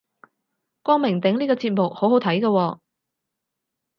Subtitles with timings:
[0.81, 2.79] 光明頂呢個節目好好個喎